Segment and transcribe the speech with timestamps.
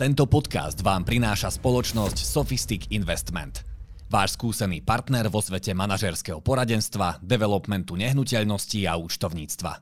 [0.00, 3.60] Tento podcast vám prináša spoločnosť Sophistic Investment.
[4.08, 9.72] Váš skúsený partner vo svete manažerského poradenstva, developmentu nehnuteľností a účtovníctva.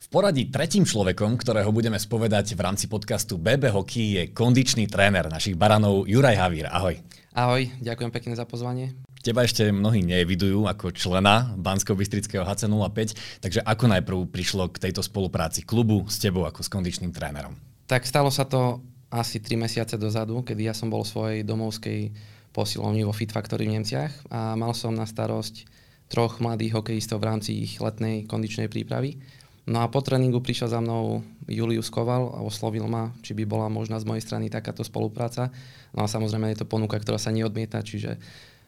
[0.00, 5.28] V poradí tretím človekom, ktorého budeme spovedať v rámci podcastu BB Hockey je kondičný tréner
[5.28, 6.72] našich baranov Juraj Havír.
[6.72, 6.96] Ahoj.
[7.36, 8.96] Ahoj, ďakujem pekne za pozvanie.
[9.20, 12.98] Teba ešte mnohí nevidujú ako člena Bansko-Bystrického HC05,
[13.44, 17.52] takže ako najprv prišlo k tejto spolupráci klubu s tebou ako s kondičným trénerom?
[17.84, 18.80] Tak stalo sa to
[19.12, 22.16] asi 3 mesiace dozadu, kedy ja som bol v svojej domovskej
[22.56, 25.68] posilovni vo Fit Factory v Nemciach a mal som na starosť
[26.08, 29.20] troch mladých hokejistov v rámci ich letnej kondičnej prípravy.
[29.68, 33.68] No a po tréningu prišiel za mnou Julius Koval a oslovil ma, či by bola
[33.68, 35.52] možná z mojej strany takáto spolupráca.
[35.92, 38.16] No a samozrejme je to ponuka, ktorá sa neodmieta, čiže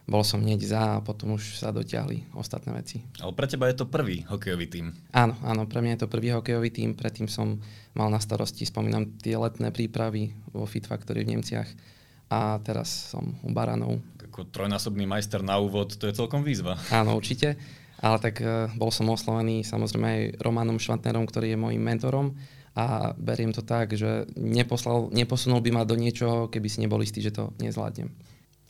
[0.03, 3.07] bol som hneď za a potom už sa dotiahli ostatné veci.
[3.23, 4.87] Ale pre teba je to prvý hokejový tím.
[5.15, 7.63] Áno, áno, pre mňa je to prvý hokejový tím, predtým som
[7.95, 11.69] mal na starosti, spomínam, tie letné prípravy vo Fit Factory v Nemciach
[12.33, 14.01] a teraz som u Baranov.
[14.33, 16.81] Ako trojnásobný majster na úvod, to je celkom výzva.
[16.89, 17.61] Áno, určite,
[18.01, 22.35] ale tak uh, bol som oslovený samozrejme aj Romanom Švantnerom, ktorý je môjim mentorom
[22.73, 27.21] a beriem to tak, že neposlal, neposunul by ma do niečoho, keby si nebol istý,
[27.21, 28.09] že to nezvládnem.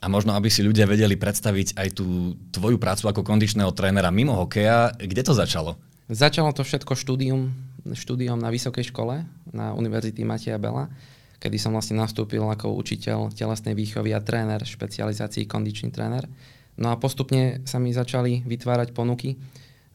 [0.03, 4.35] A možno, aby si ľudia vedeli predstaviť aj tú tvoju prácu ako kondičného trénera mimo
[4.35, 5.79] hokeja, kde to začalo?
[6.11, 7.55] Začalo to všetko štúdium,
[7.87, 9.23] štúdium na vysokej škole,
[9.55, 10.91] na Univerzity Mateja Bela,
[11.39, 16.27] kedy som vlastne nastúpil ako učiteľ telesnej výchovy a tréner špecializácií kondičný tréner.
[16.75, 19.39] No a postupne sa mi začali vytvárať ponuky.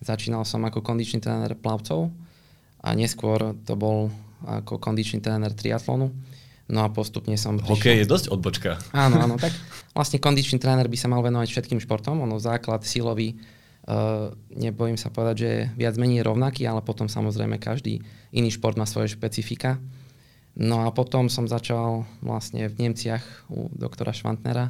[0.00, 2.08] Začínal som ako kondičný tréner plavcov
[2.80, 4.08] a neskôr to bol
[4.48, 6.08] ako kondičný tréner triatlonu
[6.68, 7.72] No a postupne som prišiel...
[7.72, 8.70] Hokej je dosť odbočka.
[8.92, 9.56] Áno, áno, tak
[9.96, 12.20] vlastne kondičný tréner by sa mal venovať všetkým športom.
[12.20, 13.40] Ono základ silový,
[13.88, 18.04] uh, nebojím sa povedať, že je viac menej rovnaký, ale potom samozrejme každý
[18.36, 19.80] iný šport má svoje špecifika.
[20.58, 24.68] No a potom som začal vlastne v Nemciach u doktora Švantnera.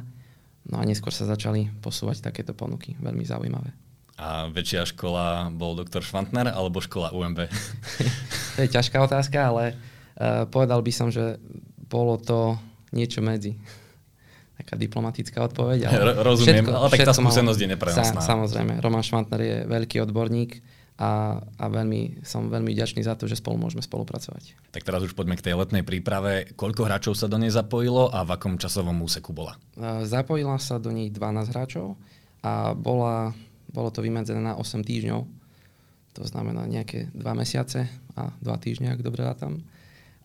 [0.69, 2.95] No a neskôr sa začali posúvať takéto ponuky.
[3.01, 3.73] Veľmi zaujímavé.
[4.19, 7.47] A väčšia škola bol doktor Švantner alebo škola UMB?
[8.55, 11.39] to je ťažká otázka, ale uh, povedal by som, že
[11.89, 12.55] bolo to
[12.93, 13.57] niečo medzi.
[14.59, 15.89] Taká diplomatická odpoveď.
[15.89, 18.21] Ale Rozumiem, všetko, ale tak tá skúsenosť je neprenosná.
[18.21, 20.59] Sa, samozrejme, Roman Švantner je veľký odborník
[20.99, 24.59] a, a veľmi, som veľmi vďačný za to, že spolu môžeme spolupracovať.
[24.75, 26.51] Tak teraz už poďme k tej letnej príprave.
[26.59, 29.55] Koľko hráčov sa do nej zapojilo a v akom časovom úseku bola?
[30.03, 31.95] Zapojila sa do nej 12 hráčov
[32.43, 33.31] a bola,
[33.71, 35.23] bolo to vymedzené na 8 týždňov.
[36.19, 37.87] To znamená nejaké 2 mesiace
[38.19, 39.63] a 2 týždne, ak dobre dátam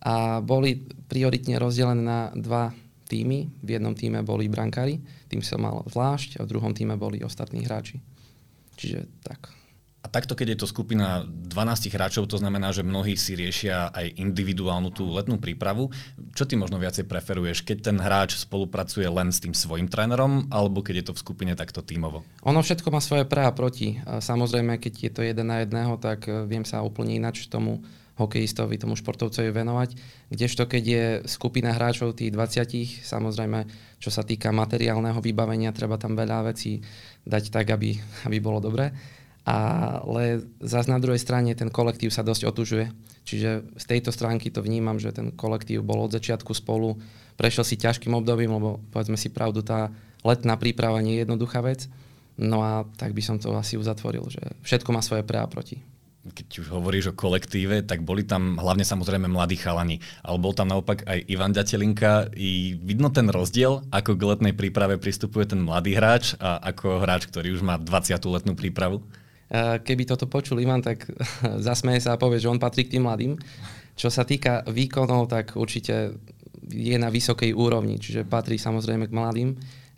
[0.04, 2.70] a boli prioritne rozdelené na dva
[3.08, 3.48] týmy.
[3.64, 5.00] V jednom týme boli brankári,
[5.32, 8.00] tým som mal zvlášť a v druhom týme boli ostatní hráči.
[8.76, 9.64] Čiže tak.
[10.04, 14.20] A takto, keď je to skupina 12 hráčov, to znamená, že mnohí si riešia aj
[14.20, 15.88] individuálnu tú letnú prípravu.
[16.36, 20.84] Čo ty možno viacej preferuješ, keď ten hráč spolupracuje len s tým svojim trénerom, alebo
[20.84, 22.20] keď je to v skupine takto tímovo?
[22.44, 23.96] Ono všetko má svoje pre a proti.
[24.04, 27.80] Samozrejme, keď je to jeden na jedného, tak e, viem sa úplne inač tomu
[28.14, 29.90] hokejistovi, tomu športovcovi venovať.
[30.30, 33.66] Kdežto keď je skupina hráčov tých 20, samozrejme,
[33.98, 36.78] čo sa týka materiálneho vybavenia, treba tam veľa vecí
[37.26, 37.98] dať tak, aby,
[38.30, 38.94] aby bolo dobre.
[39.44, 42.86] Ale zase na druhej strane ten kolektív sa dosť otužuje.
[43.28, 46.96] Čiže z tejto stránky to vnímam, že ten kolektív bol od začiatku spolu,
[47.36, 49.92] prešiel si ťažkým obdobím, lebo povedzme si pravdu, tá
[50.24, 51.90] letná príprava nie je jednoduchá vec.
[52.40, 55.93] No a tak by som to asi uzatvoril, že všetko má svoje pre a proti
[56.32, 60.72] keď už hovoríš o kolektíve, tak boli tam hlavne samozrejme mladí chalani, ale bol tam
[60.72, 62.32] naopak aj Ivan Ďatelinka.
[62.32, 67.28] I vidno ten rozdiel, ako k letnej príprave pristupuje ten mladý hráč a ako hráč,
[67.28, 68.16] ktorý už má 20.
[68.24, 69.04] letnú prípravu?
[69.84, 71.04] Keby toto počul Ivan, tak
[71.66, 73.36] zasmeje sa a povie, že on patrí k tým mladým.
[73.94, 76.16] Čo sa týka výkonov, tak určite
[76.64, 79.50] je na vysokej úrovni, čiže patrí samozrejme k mladým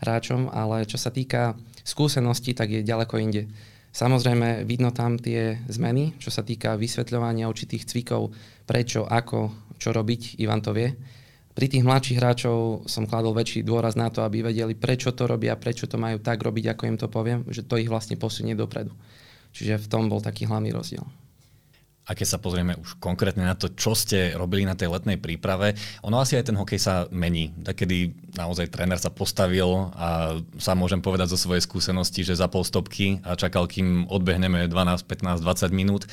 [0.02, 3.46] hráčom, ale čo sa týka skúseností, tak je ďaleko inde.
[3.92, 8.32] Samozrejme, vidno tam tie zmeny, čo sa týka vysvetľovania určitých cvikov,
[8.68, 10.92] prečo, ako, čo robiť, Ivan to vie.
[11.56, 15.56] Pri tých mladších hráčov som kladol väčší dôraz na to, aby vedeli, prečo to robia,
[15.56, 18.92] prečo to majú tak robiť, ako im to poviem, že to ich vlastne posunie dopredu.
[19.56, 21.08] Čiže v tom bol taký hlavný rozdiel.
[22.06, 25.74] A keď sa pozrieme už konkrétne na to, čo ste robili na tej letnej príprave,
[26.06, 27.50] ono asi aj ten hokej sa mení.
[27.66, 33.18] Takedy naozaj tréner sa postavil a sa môžem povedať zo svojej skúsenosti, že zapol stopky
[33.26, 36.06] a čakal, kým odbehneme 12, 15, 20 minút.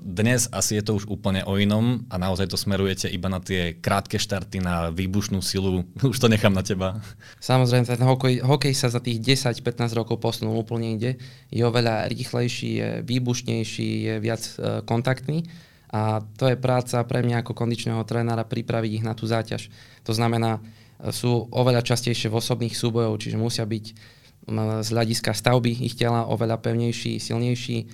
[0.00, 3.76] Dnes asi je to už úplne o inom a naozaj to smerujete iba na tie
[3.76, 5.84] krátke štarty, na výbušnú silu.
[6.12, 6.96] Už to nechám na teba.
[7.44, 11.20] Samozrejme, ten hokej, hokej sa za tých 10-15 rokov posunul úplne inde.
[11.52, 15.44] Je oveľa rýchlejší, je výbušnejší, je viac e, kontaktný.
[15.92, 19.68] A to je práca pre mňa ako kondičného trénera pripraviť ich na tú záťaž.
[20.08, 20.56] To znamená,
[21.04, 24.16] e, sú oveľa častejšie v osobných súbojov, čiže musia byť
[24.56, 27.90] z hľadiska stavby ich tela oveľa pevnejší, silnejší.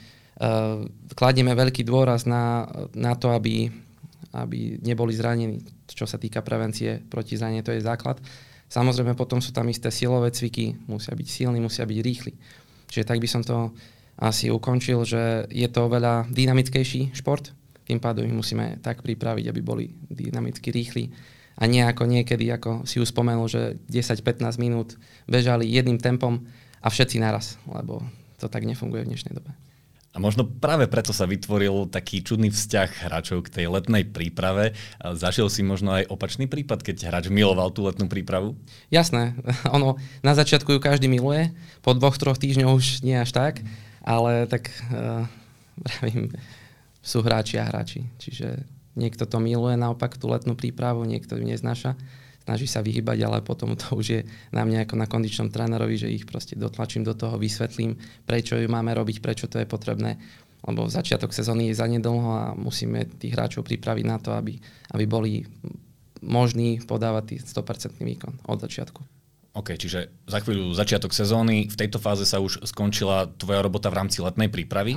[1.15, 2.67] Kladieme veľký dôraz na,
[2.99, 3.71] na to, aby,
[4.35, 8.19] aby neboli zranení, čo sa týka prevencie proti zraneniu, to je základ.
[8.67, 12.33] Samozrejme potom sú tam isté silové cviky, musia byť silní, musia byť rýchli.
[12.91, 13.71] Čiže tak by som to
[14.19, 17.53] asi ukončil, že je to oveľa dynamickejší šport,
[17.87, 21.13] tým pádom ich musíme tak pripraviť, aby boli dynamicky rýchli
[21.61, 24.97] a nie ako niekedy, ako si už spomenul, že 10-15 minút
[25.29, 26.43] bežali jedným tempom
[26.81, 28.01] a všetci naraz, lebo
[28.41, 29.53] to tak nefunguje v dnešnej dobe.
[30.13, 34.77] A možno práve preto sa vytvoril taký čudný vzťah hráčov k tej letnej príprave.
[35.01, 38.53] Zašiel si možno aj opačný prípad, keď hráč miloval tú letnú prípravu?
[38.93, 39.33] Jasné.
[39.77, 41.49] Ono, na začiatku ju každý miluje,
[41.81, 43.65] po dvoch, troch týždňoch už nie až tak,
[44.05, 45.25] ale tak uh,
[47.01, 48.05] sú hráči a hráči.
[48.21, 51.97] Čiže Niekto to miluje naopak tú letnú prípravu, niekto ju neznáša,
[52.43, 56.11] snaží sa vyhybať, ale potom to už je na mňa ako na kondičnom trénerovi, že
[56.11, 57.95] ich proste dotlačím do toho, vysvetlím,
[58.27, 60.19] prečo ju máme robiť, prečo to je potrebné,
[60.67, 64.59] lebo začiatok sezóny je zanedlho a musíme tých hráčov pripraviť na to, aby,
[64.95, 65.47] aby boli
[66.23, 69.03] možní podávať 100% výkon od začiatku.
[69.53, 74.01] OK, čiže za chvíľu začiatok sezóny, v tejto fáze sa už skončila tvoja robota v
[74.01, 74.97] rámci letnej prípravy.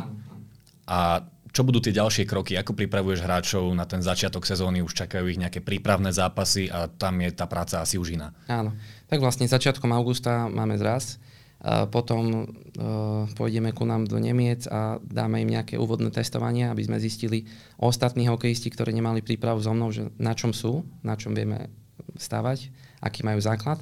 [0.87, 2.59] A čo budú tie ďalšie kroky?
[2.59, 4.83] Ako pripravuješ hráčov na ten začiatok sezóny?
[4.83, 8.35] Už čakajú ich nejaké prípravné zápasy a tam je tá práca asi už iná.
[8.51, 8.75] Áno.
[9.07, 11.15] Tak vlastne začiatkom augusta máme zraz.
[11.63, 16.83] A potom uh, pôjdeme ku nám do Nemiec a dáme im nejaké úvodné testovanie, aby
[16.83, 17.47] sme zistili
[17.79, 21.71] ostatní hokejisti, ktorí nemali prípravu so mnou, že na čom sú, na čom vieme
[22.19, 22.69] stavať,
[22.99, 23.79] aký majú základ.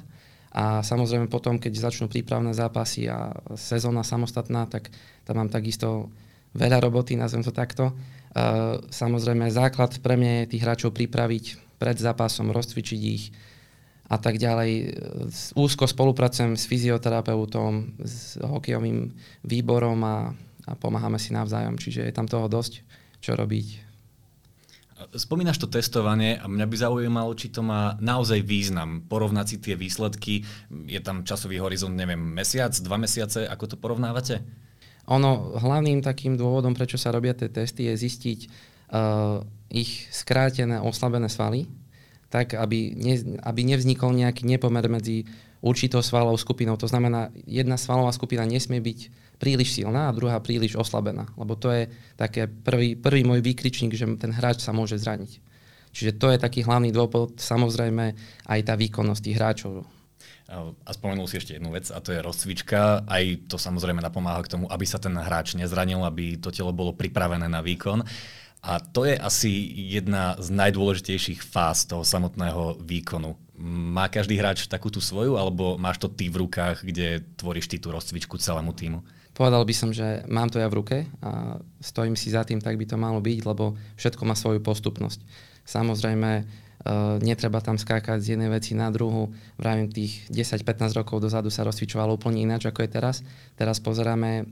[0.54, 4.94] A samozrejme potom, keď začnú prípravné zápasy a sezóna samostatná, tak
[5.26, 6.14] tam mám takisto
[6.54, 7.92] veľa roboty, nazvem to takto.
[8.34, 13.34] Uh, samozrejme, základ pre mňa je tých hráčov pripraviť pred zápasom, rozcvičiť ich
[14.08, 15.00] a tak ďalej.
[15.56, 19.10] Úzko spolupracujem s fyzioterapeutom, s hokejovým
[19.42, 20.30] výborom a,
[20.68, 22.84] a pomáhame si navzájom, čiže je tam toho dosť,
[23.18, 23.84] čo robiť.
[25.14, 29.02] Spomínaš to testovanie a mňa by zaujímalo, či to má naozaj význam.
[29.04, 34.40] Porovnať si tie výsledky, je tam časový horizont, neviem, mesiac, dva mesiace, ako to porovnávate?
[35.08, 41.28] Ono, hlavným takým dôvodom, prečo sa robia tie testy, je zistiť uh, ich skrátené, oslabené
[41.28, 41.68] svaly,
[42.32, 45.28] tak aby, ne, aby nevznikol nejaký nepomer medzi
[45.64, 46.76] určitou svalovou skupinou.
[46.76, 48.98] To znamená, jedna svalová skupina nesmie byť
[49.40, 51.28] príliš silná a druhá príliš oslabená.
[51.40, 51.88] Lebo to je
[52.20, 55.40] také prvý, prvý môj výkričník, že ten hráč sa môže zraniť.
[55.94, 58.18] Čiže to je taký hlavný dôvod, samozrejme
[58.50, 59.86] aj tá výkonnosť tých hráčov.
[60.44, 63.08] A spomenul si ešte jednu vec a to je rozcvička.
[63.08, 66.92] Aj to samozrejme napomáha k tomu, aby sa ten hráč nezranil, aby to telo bolo
[66.92, 68.04] pripravené na výkon.
[68.64, 69.52] A to je asi
[69.92, 73.36] jedna z najdôležitejších fáz toho samotného výkonu.
[73.60, 77.76] Má každý hráč takú tú svoju, alebo máš to ty v rukách, kde tvoríš ty
[77.76, 79.04] tú rozcvičku celému týmu?
[79.36, 82.78] Povedal by som, že mám to ja v ruke a stojím si za tým, tak
[82.80, 85.20] by to malo byť, lebo všetko má svoju postupnosť.
[85.68, 86.46] Samozrejme,
[86.84, 89.32] Uh, netreba tam skákať z jednej veci na druhu.
[89.56, 93.16] Vravím, tých 10-15 rokov dozadu sa rozcvičovalo úplne ináč, ako je teraz.
[93.56, 94.44] Teraz pozeráme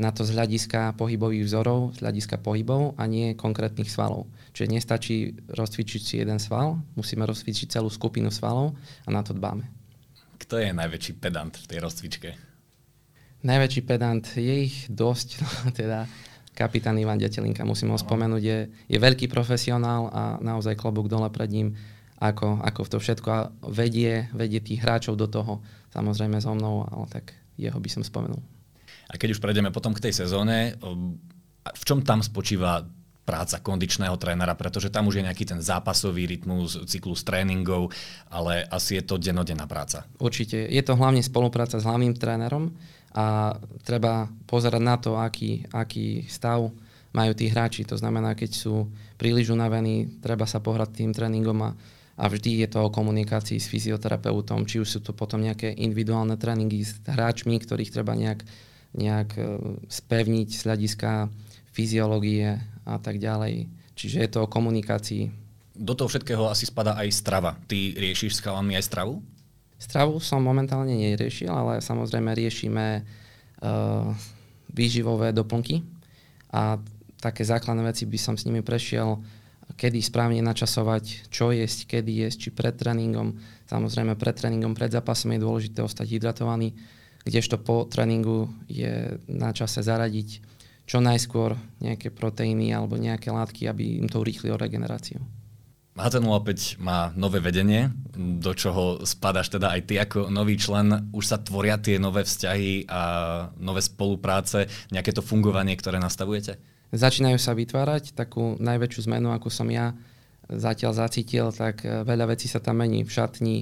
[0.00, 4.30] na to z hľadiska pohybových vzorov, z hľadiska pohybov a nie konkrétnych svalov.
[4.56, 5.16] Čiže nestačí
[5.52, 8.72] rozcvičiť si jeden sval, musíme rozcvičiť celú skupinu svalov
[9.04, 9.68] a na to dbáme.
[10.40, 12.28] Kto je najväčší pedant v tej rozcvičke?
[13.44, 15.28] Najväčší pedant, je ich dosť,
[15.80, 16.08] teda
[16.60, 21.48] kapitán Ivan Detelinka, musím ho spomenúť, je, je veľký profesionál a naozaj klobúk dole pred
[21.48, 21.72] ním,
[22.20, 25.64] ako, ako to všetko vedie, vedie tých hráčov do toho,
[25.96, 28.44] samozrejme so mnou, ale tak jeho by som spomenul.
[29.08, 30.76] A keď už prejdeme potom k tej sezóne,
[31.64, 32.84] v čom tam spočíva
[33.30, 37.94] práca kondičného trénera, pretože tam už je nejaký ten zápasový rytmus, cyklus tréningov,
[38.26, 40.02] ale asi je to denodenná práca.
[40.18, 40.66] Určite.
[40.66, 42.74] Je to hlavne spolupráca s hlavným trénerom,
[43.10, 46.70] a treba pozerať na to, aký, aký stav
[47.10, 47.82] majú tí hráči.
[47.90, 48.86] To znamená, keď sú
[49.18, 51.70] príliš unavení, treba sa pohrať tým tréningom a,
[52.14, 56.38] a vždy je to o komunikácii s fyzioterapeutom, či už sú to potom nejaké individuálne
[56.38, 58.46] tréningy s hráčmi, ktorých treba nejak,
[58.94, 59.42] nejak e,
[59.90, 61.10] spevniť z hľadiska
[61.74, 63.70] fyziológie a tak ďalej.
[63.94, 65.30] Čiže je to o komunikácii.
[65.78, 67.56] Do toho všetkého asi spada aj strava.
[67.70, 69.22] Ty riešiš s chalami aj stravu?
[69.80, 74.12] Stravu som momentálne neriešil, ale samozrejme riešime uh,
[74.68, 75.80] výživové doplnky
[76.52, 76.76] a
[77.20, 79.16] také základné veci by som s nimi prešiel,
[79.80, 83.40] kedy správne načasovať, čo jesť, kedy jesť, či pred tréningom.
[83.70, 86.76] Samozrejme pred tréningom, pred zápasom je dôležité ostať hydratovaný,
[87.24, 90.42] kdežto po tréningu je na čase zaradiť
[90.90, 95.22] čo najskôr nejaké proteíny alebo nejaké látky, aby im to urýchlilo regeneráciu.
[95.94, 101.12] HT05 má nové vedenie, do čoho spadáš teda aj ty ako nový člen.
[101.14, 103.02] Už sa tvoria tie nové vzťahy a
[103.60, 106.58] nové spolupráce, nejaké to fungovanie, ktoré nastavujete?
[106.90, 109.94] Začínajú sa vytvárať takú najväčšiu zmenu, ako som ja
[110.50, 113.56] zatiaľ zacítil, tak e, veľa vecí sa tam mení v šatni.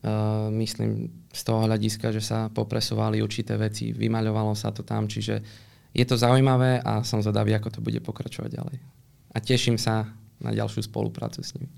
[0.00, 5.44] Uh, myslím z toho hľadiska, že sa popresovali určité veci, vymaľovalo sa to tam, čiže
[5.90, 8.76] je to zaujímavé a som zvedavý, ako to bude pokračovať ďalej.
[9.34, 11.70] A teším sa na ďalšiu spoluprácu s nimi.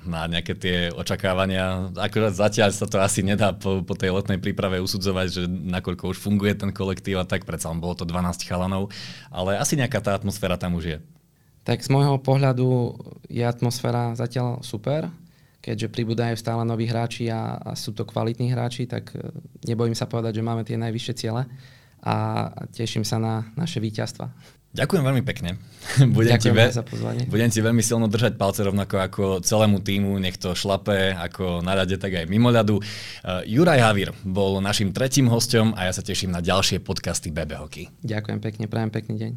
[0.00, 4.80] Na nejaké tie očakávania, akorát zatiaľ sa to asi nedá po, po tej letnej príprave
[4.80, 8.88] usudzovať, že nakoľko už funguje ten kolektív a tak, predsa len bolo to 12 chalanov,
[9.28, 10.98] ale asi nejaká tá atmosféra tam už je.
[11.68, 12.96] Tak z môjho pohľadu
[13.28, 15.12] je atmosféra zatiaľ super,
[15.60, 19.28] keďže pribúdajú stále noví hráči a, a sú to kvalitní hráči, tak e,
[19.68, 21.44] nebojím sa povedať, že máme tie najvyššie ciele
[22.00, 24.32] a teším sa na naše víťazstva.
[24.70, 25.58] Ďakujem veľmi pekne.
[26.14, 27.26] budem, Ďakujem ti ve- za pozvanie.
[27.26, 31.74] budem ti veľmi silno držať palce rovnako ako celému týmu, nech to šlape ako na
[31.74, 32.78] ľade, tak aj mimo ľadu.
[32.78, 37.50] Uh, Juraj Havír bol našim tretím hostom a ja sa teším na ďalšie podcasty BB
[37.58, 37.90] Hockey.
[38.06, 39.32] Ďakujem pekne, prajem pekný deň.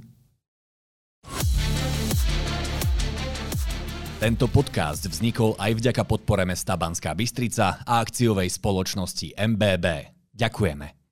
[4.21, 9.85] Tento podcast vznikol aj vďaka podpore mesta Banská Bystrica a akciovej spoločnosti MBB.
[10.31, 11.02] Ďakujeme.